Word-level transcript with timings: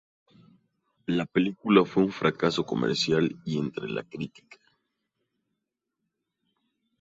La 1.05 1.27
película 1.27 1.85
fue 1.85 2.01
un 2.01 2.11
fracaso 2.11 2.65
comercial 2.65 3.39
y 3.45 3.59
entre 3.59 3.87
la 3.87 4.01
crítica. 4.01 4.57